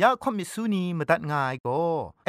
[0.00, 1.82] อยากคมิสูนีมาตัดง่ายก็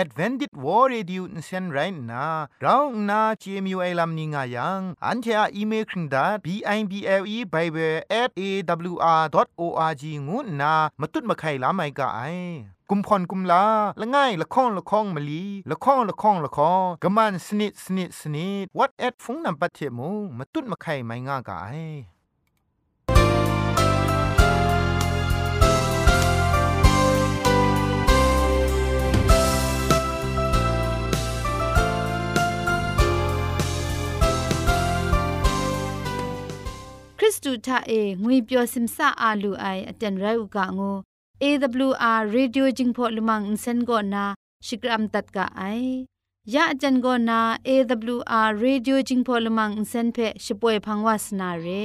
[0.03, 1.77] Advented War Radio นเซนไร
[2.11, 2.25] น่ะ
[2.61, 6.47] เราหน้า CMU ไอลัมนิง่ายัง อันเทออีเมลคิงดา b
[6.77, 8.41] i b l e bible at a
[8.91, 9.23] w r
[9.59, 12.21] o r g งูน่ะมาตุ้ดมาไข่ลาไม่กะไอ
[12.89, 13.65] กุมพรกุมลา
[13.99, 40.92] ละง่ายละค้องละค้องมะลีละค้องละค้องละค้องกะมันสนิดสนิดสนิด what at ฟงนำปัจเจมูมาตุ้ดมาไข่ไม่ง่ากะไริสตูทาเองวยเปียวซิมซาอาลูไออเจนไรอุกะงู
[41.42, 44.24] AWR Radio Jingpho Lumang Insen go na
[44.66, 46.06] Shikram tat ka ai
[46.54, 47.38] ya ajan go na
[47.72, 51.84] AWR Radio Jingpho Lumang Insen phe shipoi phangwas na re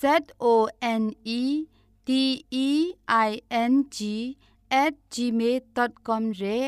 [0.00, 0.02] Z
[0.40, 0.52] O
[1.02, 1.04] N
[1.38, 1.40] E
[2.06, 2.10] D
[2.66, 2.68] E
[3.28, 3.30] I
[3.72, 3.98] N G
[4.82, 6.60] at gmail.com re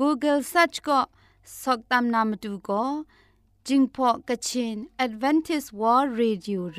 [0.00, 1.00] Google search ก็
[1.62, 2.84] สกตามนามดูก็
[3.66, 4.76] จิงพอกะชิน
[5.06, 6.78] Advantage World Radio เ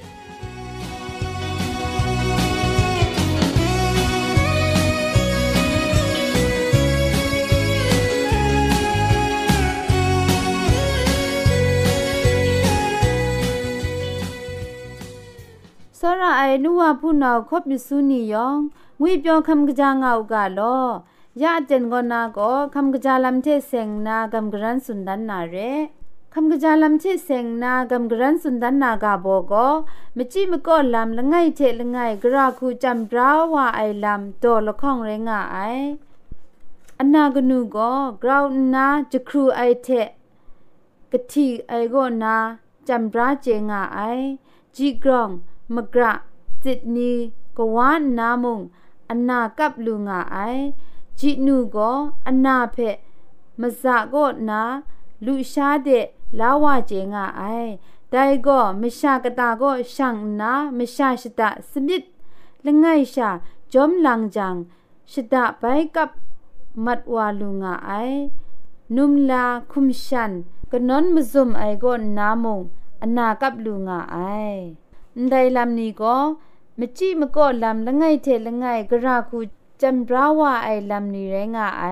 [16.03, 18.57] สระไอนัวผู้นาคบมิสุนียอง
[18.99, 20.77] งุยเปียวคำกะจางเอากาลอ
[21.41, 25.55] ยาเจนกอนาก็คำกะจาลำเทเซงนากำกรันสุนดันนาเร
[26.33, 29.67] คำกะจาลำเทเซงนากำกรันสุนดันนากาโบก็
[30.17, 35.57] มจิมก็ลำละไงเทละไงกราคูจำราวาไอลำโตละข้องเรงาไอ
[36.97, 37.91] อันนากนูก็
[38.23, 39.87] กราวนาจะครูไอเท
[41.11, 42.35] กะทีไอโกนา
[42.87, 43.99] จำราเจงาไอ
[44.75, 45.31] จีกรอง
[45.75, 46.13] มกระ
[46.63, 47.11] จิตนี
[47.57, 48.59] กวานนามุง
[49.09, 50.37] อนากับลุงาไอ
[51.19, 51.89] จิตนูก็
[52.27, 52.77] อนาเพ
[53.59, 54.61] มสะก็นา
[55.25, 55.89] ลุชาเด
[56.39, 57.43] ลาวาเจงาไอ
[58.09, 62.03] ได้ก็มชากตาก็ช่างนามชาชตะสมิด
[62.65, 63.29] ละไงชา
[63.73, 64.55] จอมลังจัง
[65.11, 65.63] ชตะไป
[65.95, 66.09] กับ
[66.85, 67.91] มัดวาลุงาไอ
[68.95, 70.31] นุมลาคุมชัน
[70.71, 72.59] กนนมซุมไอก็นามง
[73.01, 74.17] อนากับลุงาไอ
[75.31, 76.15] ไดลำนี้ก็
[76.79, 79.39] มจิมก็ลำละไงเทละไงกระคู
[79.81, 81.83] จำราวาไอลำนี้แรงไอ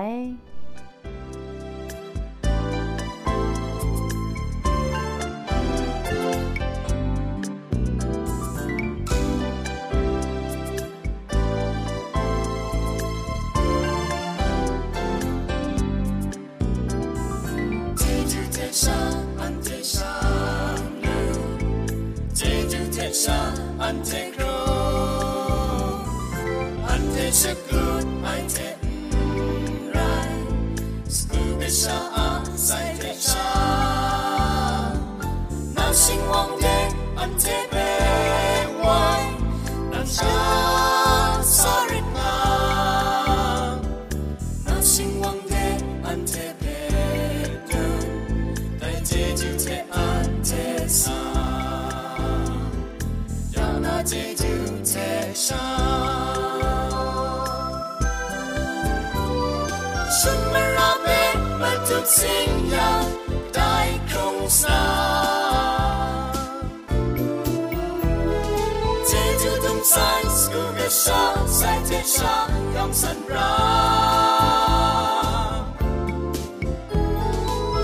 [71.60, 73.48] sẽ chết sáng trong sân ra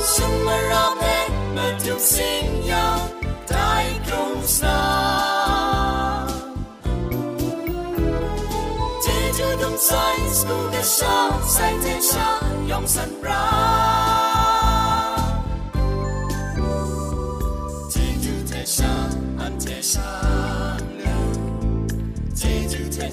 [0.04, 2.98] Sung mà ra mẹ mà chúng sinh nhau
[3.50, 4.78] đại trung xa
[9.02, 14.25] Jeju đông sai school the show sai chết sáng trong sân ra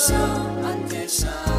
[0.00, 0.18] 想
[0.62, 1.49] 看天上。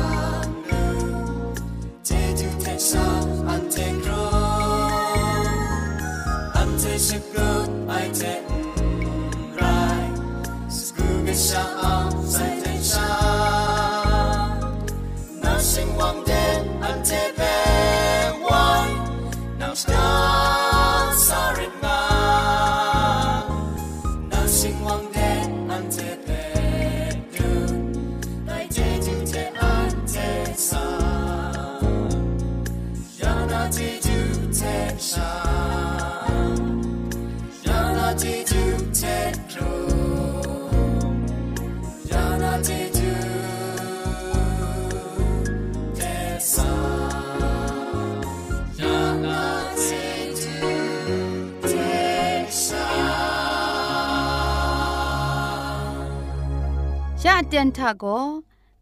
[57.26, 58.06] ชาเตียนทาโก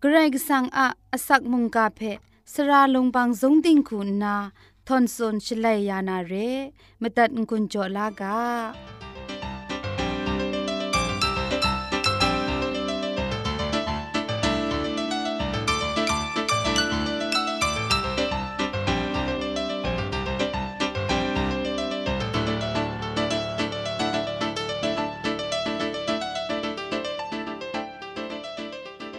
[0.02, 2.00] เกรกสังอะอสักมุงกาเพ
[2.54, 4.36] สระลงบางสงติงคุณนา
[4.88, 6.34] ทอนซนชลัยยานาเร
[7.02, 8.40] มตัดกุญจลากา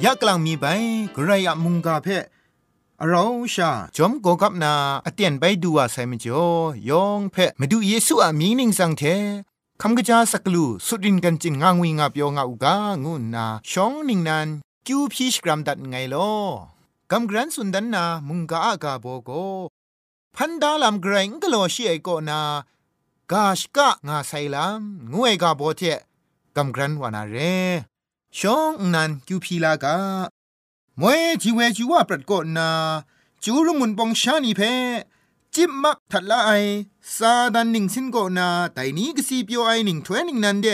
[0.04, 0.66] ยะกลางมีไป
[1.14, 2.24] กระยะมุงกาเพะ
[3.08, 4.72] เราชาจอมโกกับนา
[5.06, 6.44] อเตียนไปดูอาไซมจ่อ
[6.88, 9.02] ยองเพะมาดูเยซูอามีนิงสังเท
[9.80, 14.48] คำกระจาสักลูสุดินกันจินงางวิงาเปียวงาอุกางุนนาชองนิงนัน
[14.86, 16.32] กิวพีชกรัมดัดไงลอ
[17.10, 19.30] กำกรันสุนดันนามุงกาอากาโบโก
[20.36, 22.40] พันดาลามเกรงกะโลชีไอโกนา
[23.32, 24.80] กาชกะงาไซลาม
[25.12, 25.82] งวยกาโบเท
[26.56, 27.36] กำกรันวานาเร
[28.38, 29.96] ช่องนันกิวพีลากา
[31.00, 32.70] มวยจีเวจีว่าปรัดโกนา
[33.44, 34.60] จูรุมุนปองชานีเพ
[35.54, 36.50] จิบมักทัดละไอ
[37.16, 40.66] ซาดันหนิงสินโกนาแต่นี้ก็สีเปียวไอหนิงทเวยหนิงนันเด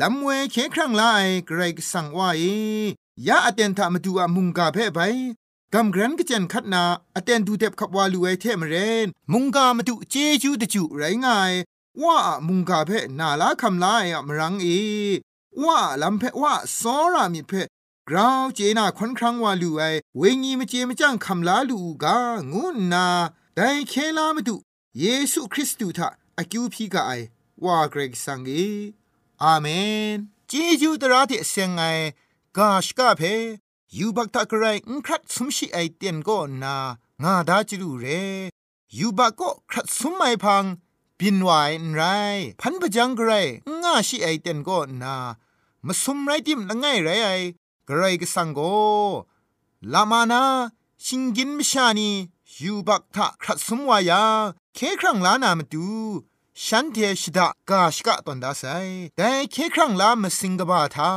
[0.00, 2.42] ลำเวเคครั้งละไอเกรกสั่งว่าเอ
[3.26, 5.00] ยาอเตนทามาดูอามุงกาเพไป
[5.74, 6.82] กำกรันก็เจนคัดนา
[7.16, 11.52] อเตนดูเด็บขับวาลูไอเทมเรนมุงกามาดูเจจูตะจูไรง่าย
[12.02, 14.66] ว่ามุงกาเพนาลาคำลายอะมรังเอ
[15.62, 17.52] ว่าลำเพว่าซอรามิเพ
[18.08, 19.82] กราวเจนาคอนครั้งว่าลูไอ
[20.18, 22.16] เวงีมาเจมาจ้างคำลาลูกา
[22.52, 23.06] งุนนา
[23.56, 24.56] ได้เคลามาดู
[25.00, 26.08] เยซูคริสต์ทะ
[26.38, 27.10] อากิวพีกาไอ
[27.64, 28.50] ว่าเกรกสังเอ
[29.42, 29.66] อาเม
[30.14, 30.16] น
[30.48, 31.82] เจจูตระเทเซงไอ
[32.56, 33.22] กาชกาเพ
[33.98, 36.76] ยูบักตะกระไรอุครัดสมชิไอเตียนก็นา
[37.22, 38.06] งาดาจิรูเร
[38.98, 40.64] ยูบักก็ครัดสมไม่พัง
[41.18, 41.50] บินไหว
[41.82, 42.02] นไร
[42.60, 43.32] พันปะจังกระไร
[43.82, 45.16] งาชิไอเตียนก็นา
[45.86, 47.28] มาสมไรติมละไงไรไอ
[47.88, 48.60] กระไรก็สังโก
[49.92, 50.42] ลามานา
[51.04, 52.10] ชิงกินมชานี
[52.60, 54.22] ยูบักทะครัดสมวายา
[54.74, 55.86] เคครั้งลานามาดู
[56.64, 58.62] ฉันเทชดากาชกะตอนดาไซ
[59.16, 61.10] แต่เคครั้งลามาสิงกบาทา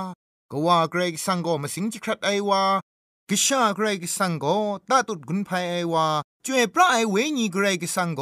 [0.52, 2.64] กว่าเกรกสังโกมาสิงจิครัดไอวา
[3.30, 4.46] กิชาเกรกสังโก
[4.90, 6.06] ตาตุดกุนภายไอวา
[6.46, 8.22] จวยพระไอเวญีเกรกสังโก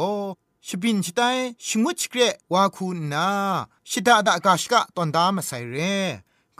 [0.66, 1.22] ชบินชิไต
[1.66, 2.20] ชงวชเกร
[2.52, 3.28] วาคูนา
[3.90, 5.76] ชิดาดากาชกะตอนดามาใส่เร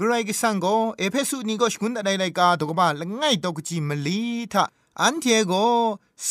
[0.01, 0.67] กรกิสังโก
[0.99, 4.23] เอเพสุนีก็ชกุนอะไรไรกาตกบาละไงตกจิมลี
[4.53, 4.65] ทะ
[5.01, 5.53] อันเทโก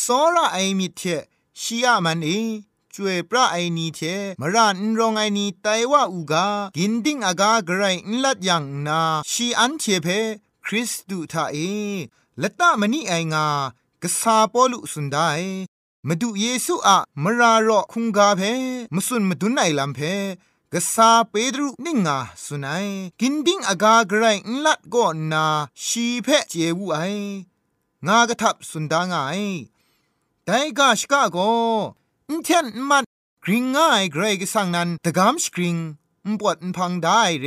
[0.04, 1.00] สอระไอมิเท
[1.60, 2.28] ชียมันเอ
[2.94, 4.00] จวยพระไอนีเท
[4.40, 6.46] มรานรองไอนีไตว่าอูกา
[6.76, 10.06] กินดิ้งอากาไกรนลัดยังนาชีอันเทเพ
[10.66, 11.56] คริสตูทาเอ
[12.42, 13.46] ละตะมณีไองา
[14.02, 15.16] กษาปอลุสุนได
[16.08, 18.42] มาดูเยซูอะมรารอคุงกาเพ
[18.94, 20.00] มสุนมาดุนไอลำเพ
[20.72, 22.86] กษาเปดรุนิงาสุนัย
[23.20, 25.46] กินดิ้งอากาไกรนลัดก็นา
[25.84, 26.98] ชีเพเจวูไอ
[28.06, 29.18] งากระทับสุนดางไอ
[30.44, 31.38] แต่กาชกาโก
[32.28, 33.04] อินเทนมัน
[33.44, 35.76] กริงง่ายเกรกสังนันตะกามสกริง
[36.26, 37.46] มปวดพังได้เร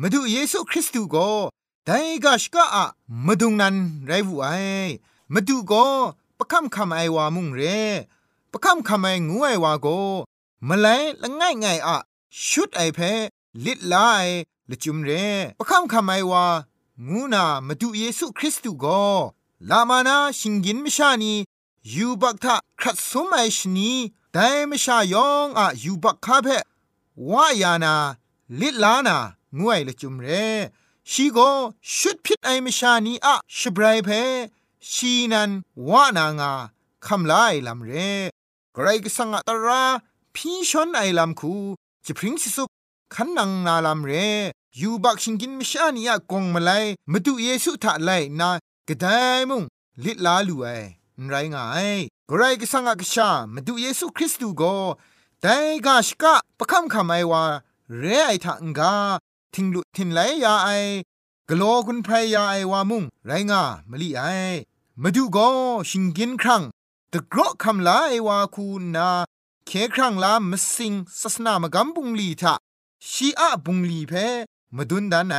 [0.00, 1.30] มาดูเยซูคริสต์ก็
[1.86, 2.86] ได้กาชกะอะ
[3.26, 4.48] มาดุงนันไรบุไอ
[5.32, 5.86] มาดูก็
[6.38, 7.60] ประคำคำไอวามุงเร
[8.52, 9.86] ประคำคำไองูไอวาโก
[10.68, 11.98] มาเลยละง่ายง่ายอะ
[12.48, 13.00] ชุดไอเพ
[13.64, 14.26] ลิดลาย
[14.70, 15.10] ละจุมเร
[15.58, 16.46] ประคำคำไอวา
[17.10, 19.04] งูนามาดูเยซูคริสต์ก็
[19.70, 21.34] ลามานาชิงกินมิชานี
[21.94, 23.90] ยูบักทะครัดสมัยชนี
[24.32, 26.48] แต่มชายองอะยูบักคาเพ
[27.30, 27.94] วายานา
[28.60, 29.16] ลิดลานา
[29.58, 30.26] งวยละจุมเร
[31.10, 31.38] ชีโก
[31.96, 34.10] ชุดพิษไอมชานีอะชบรายเพ
[34.90, 35.50] ชีนัน
[35.88, 36.52] วานางา
[37.06, 37.92] คำลายลำเร
[38.74, 39.84] ไกรกสังอตรา
[40.34, 41.54] พี่ชนไอลำคู
[42.06, 42.64] จะพริ้งสิสุ
[43.14, 44.12] ขันนังนาลำเร
[44.80, 46.70] ยูบักชิงกินม่ชานีอะกงมาไล
[47.12, 48.10] มาดูเยซูทะไล
[48.40, 48.50] นา
[48.88, 49.06] กระได
[49.48, 49.62] มุง
[50.04, 50.66] ลิลาลูไอ
[51.28, 51.88] ไรง่าย
[52.30, 54.76] กรก็สังกชามาดูเยซูคริสต์ก็
[55.40, 57.44] แต่กาชกะประคำคำไอว่า
[57.98, 58.94] เรไอทังกา
[59.54, 60.68] ทิงลุทิงไหลยาไอ
[61.48, 64.22] กลัวคุณพรยาไอว่ามุงไรงามะลีไอ
[65.02, 65.48] มาดูก็
[65.90, 66.62] ชิงกินครั้ง
[67.12, 69.08] ตะกรอคำลาไอว่าคูนา
[69.66, 72.54] เคครั้งลามสิงศาสนามกำบุงลีทะ
[73.10, 74.12] ชีอะบุงลีเพ
[74.76, 75.34] มาดุนดานไหน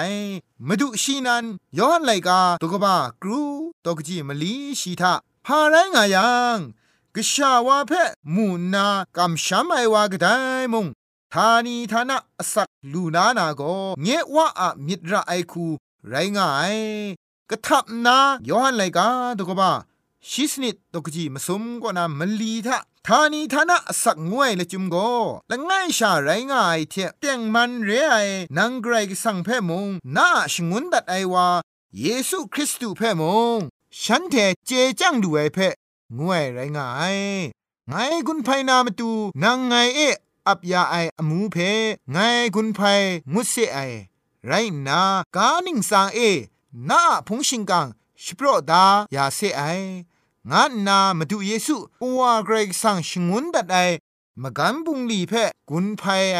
[0.67, 1.45] มาดูชีนัน
[1.77, 3.41] ย้อนไหลกาตกบ้ากรู
[3.85, 5.13] ตกจีมลีชีทะ
[5.45, 6.57] พาไรงายัง
[7.15, 7.91] กชาวาเพ
[8.35, 8.85] มูนา
[9.17, 10.27] กำช้ำไอวากได
[10.73, 10.85] มง
[11.33, 12.17] ทานีทานะ
[12.53, 13.61] สักลูนานาโก
[14.01, 15.65] เงว่าอะมิตรไอคู
[16.09, 16.75] ไรง่าย
[17.49, 18.17] กระทับนา
[18.49, 19.07] ยอหันไลกา
[19.37, 19.71] ตกบ้า
[20.31, 24.95] ชิสนิดตกจีมาสมกว่านามลีทะทานีทานะสักงวยละจุมโก
[25.51, 28.15] ละง่ายชาไรง่ายเทเตียงมันเรไอ
[28.57, 31.47] นังไกรกสังเพมงนาชงุนดัดไอวา
[31.99, 33.23] เยซูคริสต์เพม
[33.55, 33.57] ง
[34.01, 35.57] ฉันเทเจจังดูไอเพ
[36.17, 37.17] งวยไรง่าย
[37.89, 37.93] ไง
[38.27, 39.11] กุนไพนามาตู
[39.43, 39.99] นางไงเอ
[40.47, 41.57] อับยาไออมูเพ
[42.11, 42.17] ไง
[42.55, 42.79] กุนไพ
[43.33, 43.77] งุสเซไอ
[44.47, 44.51] ไร
[44.87, 45.01] นา
[45.35, 46.19] กานิงสางเอ
[46.89, 47.87] นาพงชิงกัง
[48.23, 49.63] สโปรดายาเซไอ
[50.51, 53.77] งานนามาดูเยซูปัวเกรกสังชงุนดัดไอ
[54.41, 55.33] มากันบุงลีเพ
[55.69, 56.03] กุนไพ
[56.35, 56.39] ไอ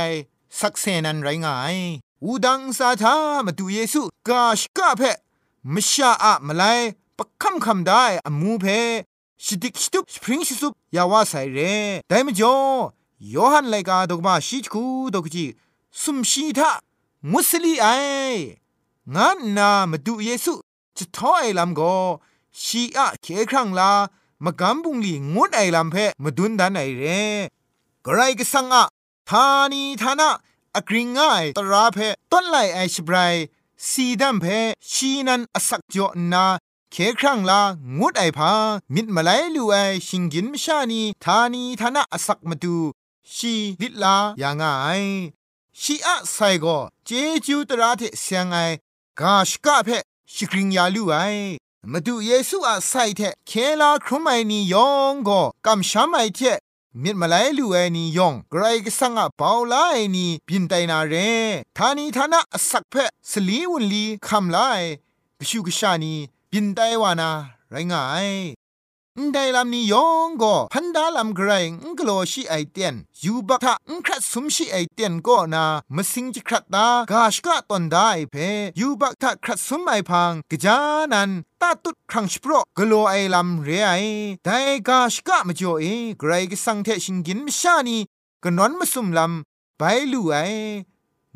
[0.60, 1.78] สักเซนันไรงาย
[2.24, 5.02] อูดังสาธามาดูเยซูกาชกะเพ
[5.74, 6.64] มชาอะมาไล
[7.18, 8.66] ปักคำคำได้อมูเพ
[9.44, 11.60] ชิดิกชิตุสปริงชิสุยาวาไซเร
[12.08, 12.56] แต่มจ่อ
[13.34, 15.46] ยอหันไลกาดอกมาชิจคูดอกจี
[16.02, 16.72] สุมชีทา
[17.32, 17.88] มุสลีไอ
[19.16, 20.54] งานนามาดูเยซู
[20.98, 21.94] จะท้อไอลำก็
[22.62, 23.92] ชีอะเคครั้งลา
[24.44, 27.04] มากำบุงลีงดไอลำเพมาดุนดันไอเร
[28.06, 28.84] กไรก็สังอะ
[29.30, 30.30] ทานีทานะ
[30.76, 31.98] อกริงง่ายตราเพ
[32.32, 33.36] ต้นไลไอชบราย
[33.90, 34.46] สีดำเพ
[34.92, 36.46] ชีนันอสักจอนา
[36.92, 37.62] เคครั้งลา
[38.00, 38.52] งดไอพา
[38.94, 39.76] มิดมาไลลูไอ
[40.08, 42.76] ชิงกินมชานีทานีทานะอสักมาดู
[43.34, 44.88] ชีลิลายางไอ
[45.82, 46.66] ชีอะไซโก
[47.06, 47.10] เจ
[47.46, 48.58] จูตราเทเซียงไอ
[49.20, 49.90] กาชกะเพ
[50.34, 51.16] ชิกริงยาลูไอ
[51.92, 56.40] มาดูเยซูอาไซเทเคลาครุมไอนียองก็กำช้ำไอเท
[57.04, 61.14] มิดมาไลลูไอนียองไกรกสังอาเปาลาไอนีบินไตนาเร
[61.78, 62.94] ทานีทานะสักเพ
[63.32, 64.58] สลีวุนลีคำไล
[65.40, 66.14] กชูกชานี
[66.52, 67.30] บินไตวานา
[67.70, 68.30] ไรงาย
[69.22, 78.36] န်ไดลำนี้ยองก็พันดาลำไกรงกโลชีไอเตียนยูบักทะงครัดสมชีไอเตียนก็นามสิงจิครัดตากาชกะตอนได้เพ
[78.80, 80.78] ยูบักทะครัดสมไอพังกจา
[81.14, 81.30] นัน
[81.62, 83.92] ตาตุดครั้งสโปรกโลไอลำเรไอ
[84.44, 84.50] ได
[84.88, 85.86] กาชกะมจ่อเอ
[86.20, 87.98] ไกรกสังเทชิงกินมชานี
[88.44, 90.36] กนอนมสุมลำไปลู่ไอ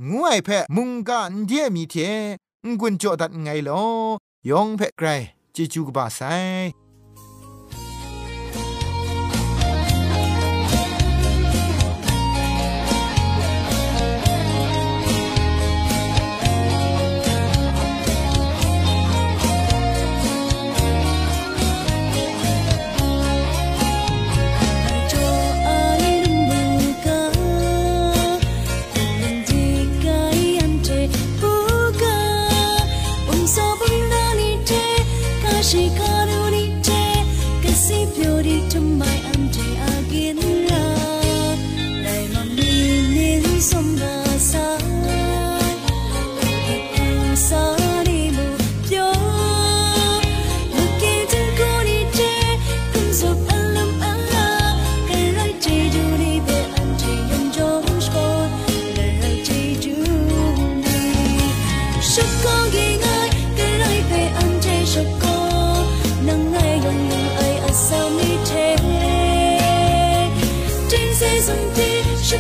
[0.10, 1.96] งวยเพมุงกะนเดียมีเท
[2.66, 3.82] งกุนจ่อดัดไงลอ
[4.50, 5.08] ยองเพไกร
[5.56, 6.22] จิจูกบาไซ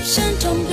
[0.03, 0.66] 山中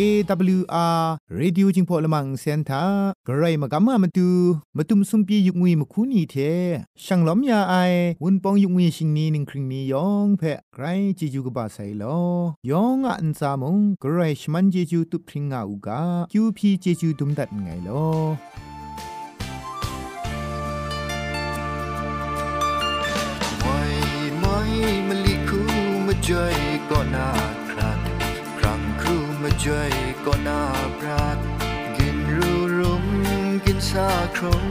[0.00, 1.02] AWR
[1.40, 2.84] Radio จิงพอละมังเซนทา
[3.26, 4.28] กรไรมากามามาดู
[4.76, 6.36] มาตุมซุมปียุกงวีมาคุนีเท
[7.04, 7.74] ช่างล้อมยาไอ
[8.22, 10.84] วุนปองยุกงวีชิงนี้หนึ่งครึ่งนี้ยองแพะใคร
[11.18, 12.20] จีจูกบาไซลอ
[12.70, 18.06] ยองอันซามงกระไรชมันจีจูตุพริงอาอูกาคิวพีจีจูตุมดัดไงลอ
[23.62, 23.80] ไม่
[24.40, 24.56] ไม่
[25.08, 25.34] มลิ
[29.60, 29.94] คูมาจอย
[30.24, 30.62] ก็น่า
[30.98, 31.38] ปราด
[31.96, 33.06] กินรูรุม
[33.64, 34.64] กินซาครม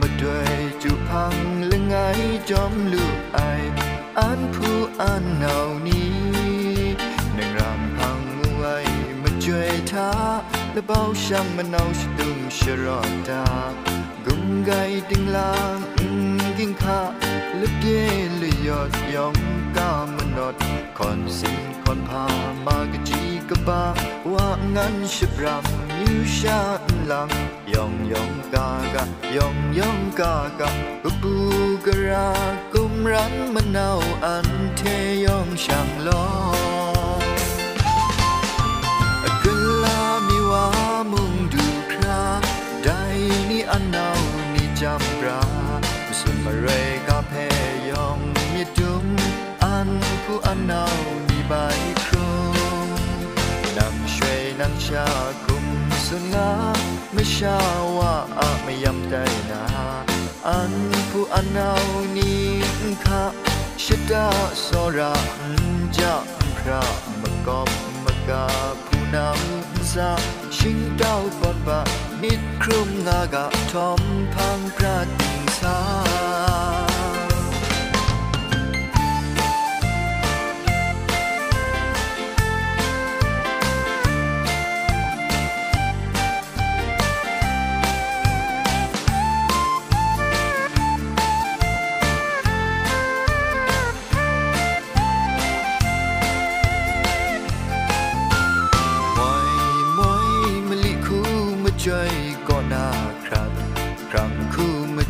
[0.00, 1.34] มาด้วยจุพัง
[1.66, 1.94] และไง
[2.50, 3.38] จอมลูกไอ
[4.18, 6.16] อันผู้อันเหนานี้
[7.36, 8.20] นังรำพัง
[8.56, 8.76] ไว้
[9.22, 10.10] มาจอยท้า
[10.72, 13.46] และเบาช่างมันเอาชดุงชรอดา
[14.24, 14.70] กุมไก
[15.10, 15.76] ดึงลาง
[16.58, 17.00] กิงข้า
[17.60, 19.36] ลึกเย็นเลยยอดยอง
[19.76, 20.56] กาม นอด
[20.98, 22.24] คอนสิงคอนพา
[22.66, 23.84] มากจีกบา
[24.32, 26.60] ว่างั้นชิบรำมิวชา
[27.10, 27.30] ลัง
[27.72, 29.04] ยองยองกากะ
[29.36, 30.70] ยองยองกากะ
[31.02, 31.36] กบู
[31.86, 32.30] กรา
[32.72, 34.82] กุมรันมะนาวอันเท
[35.24, 36.24] ยองช่างลอ
[39.42, 40.66] กุลามีวา
[41.12, 42.22] มุงดูครา
[42.84, 43.02] ได้
[43.50, 44.20] นี่อันนาว
[44.54, 45.57] นี่จำรา
[58.84, 59.14] ยำใจ
[59.50, 59.64] นา
[60.48, 60.72] อัน
[61.10, 62.48] ผู้อันนาวนี่
[63.06, 63.24] ค่ะ
[63.84, 64.28] ชิดา
[64.66, 65.14] สระ
[65.98, 66.14] จะ
[66.58, 66.84] พระ
[67.20, 67.70] มกอบ
[68.04, 68.46] มกา
[68.86, 70.10] ผู้นำซา
[70.56, 71.80] ชิงดาวปอนบะ
[72.22, 74.00] มิดครุมงากะทอม
[74.34, 75.78] พังพระดิงสา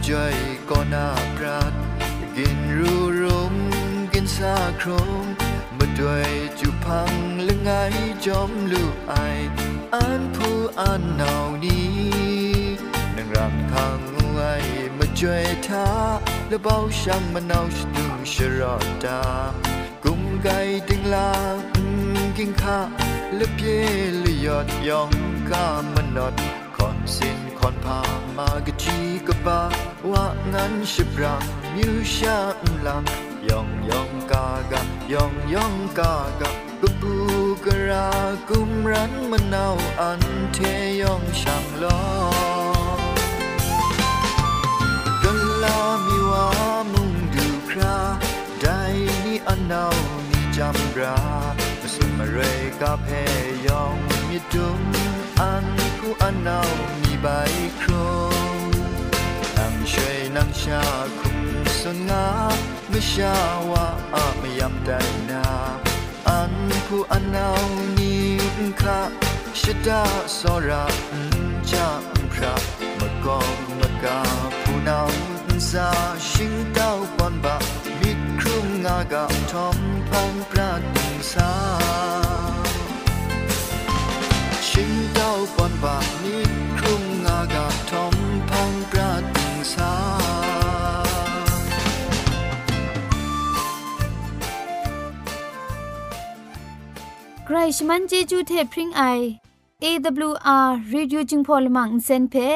[0.09, 0.17] มาจ
[0.71, 1.73] ก็น่าปราด
[2.37, 3.55] กินรูรม
[4.13, 5.11] กินซาโครม
[5.77, 6.29] มาด้วย
[6.61, 7.13] จุพัง
[7.47, 7.71] ละไง
[8.27, 9.15] จอมลูกไอ
[9.95, 11.97] อันผู้อันหนาวนี้
[13.17, 14.01] นังรำพัง
[14.33, 14.55] ไว้
[14.99, 15.89] มาช่วยท้า
[16.49, 19.23] และเบาช่างมันเอาชดุงชรอดา
[20.05, 21.33] กุมไก่ดึงลา
[22.39, 22.81] กินข้า
[23.37, 23.87] และเพีย
[24.23, 25.11] ลยยอดยอง
[25.51, 26.35] กามันนอด
[26.77, 28.01] คอนสินคอนพา
[28.39, 29.63] มากะจีกะบา
[30.11, 31.43] ว่างั้นชิบรัง
[31.75, 33.05] มิวชาอุลัง
[33.49, 37.17] ยองยองกากะยองยองกากะกบู
[37.65, 38.11] กะรา
[38.49, 39.69] กุมรันมันเอา
[40.01, 40.23] อัน
[40.55, 40.59] เท
[41.03, 42.01] ยองช่างลอ
[45.23, 46.47] กัลลามีวา
[46.93, 47.99] มุงดูครา
[48.61, 48.81] ได้
[49.25, 49.97] นี่อันนาว
[50.31, 51.19] นี่จำรา
[51.81, 52.39] มาสุมาเร
[52.81, 53.07] กาเพ
[53.67, 53.97] ยอง
[54.29, 54.83] มีดุม
[55.41, 55.67] อัน
[56.01, 56.71] กูอันนาว
[57.03, 57.27] นี่ใบ
[57.81, 57.91] คร
[59.93, 60.83] ช่วยนางชา
[61.21, 61.39] คุม
[61.81, 62.27] สงา
[62.89, 63.35] ไม่ชา
[63.71, 63.87] ว่า
[64.39, 65.47] ไม่ยำได้นา
[66.29, 66.55] อัน
[66.89, 67.63] กูอันนาว
[67.99, 68.29] นี่
[68.69, 69.01] งค่ะ
[69.61, 70.03] ชะดา
[70.39, 70.85] สระ
[71.71, 71.89] จะ
[72.33, 72.55] พระ
[73.01, 74.21] มะกองมะกา
[74.63, 75.91] ผู้นำซา
[76.31, 77.57] ชิงดาปอนบะ
[78.01, 79.77] มิดครุ่งงากะทอม
[80.09, 81.53] พังพระดิงสา
[84.69, 85.97] ชิงดาปอนบะ
[97.51, 99.03] ใครชมันเจจูเทพริงไอ
[99.85, 102.49] AWR Reducing Polymer Insen phe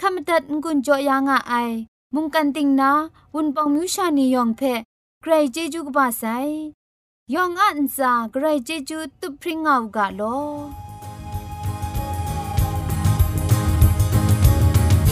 [0.00, 1.54] ขมตัดงุนจอยางอไอ
[2.14, 2.90] มุงกันติงนา
[3.34, 4.60] วุนปองมิวชานียองเพ
[5.22, 6.24] ใครเจจูกบาไซ
[7.34, 10.22] ยองอันซาใครเจจูตุพริงเอากาโล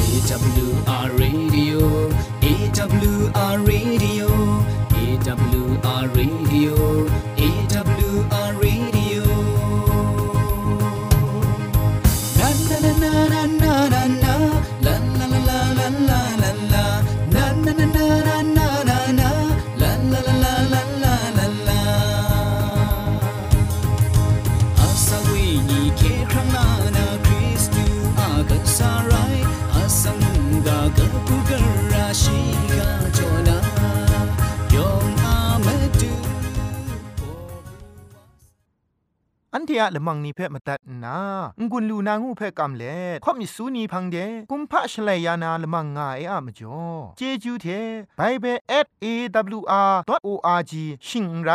[0.01, 1.81] AWR Radio
[2.49, 4.29] AWR Radio
[5.01, 6.77] AWR Radio
[39.85, 41.19] ะละมังนิเพ่มาตัดนา
[41.71, 44.17] งุนลูนางูเพ่กำเล่ข่อมิสูนีพังเด
[44.51, 46.83] กุมพะชเลยานาละมังงาเออะมจ่อ
[47.17, 47.67] เจจูเท
[48.17, 48.45] ไปเบ
[48.85, 49.07] ส a
[49.59, 49.61] w
[49.93, 50.73] r o r g
[51.07, 51.51] ชิงไร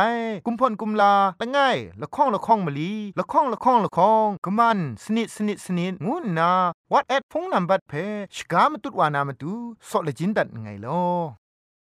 [0.45, 6.51] กุมพ่นกุมลาละง่ายละข้องละข้องมะลีละข้องละข้องละข้องกะมันสนิดสนิดสนิดงูนา
[6.91, 7.93] วอทแอทโฟนนัมเบอร์เพ
[8.35, 9.53] ชกามตุดวานามตุ
[9.89, 11.38] ซอเลจินดัดไงลอ